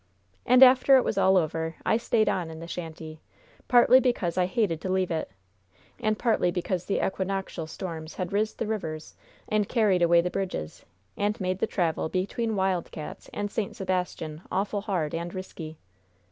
And, 0.47 0.63
after 0.63 0.97
it 0.97 1.03
was 1.03 1.19
all 1.19 1.37
over, 1.37 1.75
I 1.85 1.97
stayed 1.97 2.27
on 2.27 2.49
in 2.49 2.59
the 2.59 2.65
shanty, 2.65 3.21
partly 3.67 3.99
because 3.99 4.35
I 4.35 4.47
hated 4.47 4.81
to 4.81 4.89
leave 4.89 5.11
it, 5.11 5.29
and 5.99 6.17
partly 6.17 6.49
because 6.49 6.85
the 6.85 7.05
equinoctial 7.05 7.67
storms 7.67 8.15
had 8.15 8.33
ris' 8.33 8.53
the 8.53 8.65
rivers 8.65 9.13
and 9.47 9.69
carried 9.69 10.01
away 10.01 10.21
the 10.21 10.31
bridges, 10.31 10.85
and 11.17 11.39
made 11.39 11.59
the 11.59 11.67
travel 11.67 12.09
between 12.09 12.55
Wild 12.55 12.89
Cats 12.89 13.29
and 13.31 13.51
St. 13.51 13.75
Sebastian 13.75 14.41
awful 14.51 14.81
hard 14.81 15.13
and 15.13 15.35
risky. 15.35 15.77